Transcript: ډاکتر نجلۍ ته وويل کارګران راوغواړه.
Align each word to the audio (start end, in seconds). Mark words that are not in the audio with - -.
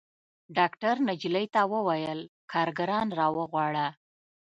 ډاکتر 0.57 0.95
نجلۍ 1.07 1.45
ته 1.53 1.61
وويل 1.73 2.19
کارګران 2.51 3.07
راوغواړه. 3.19 3.87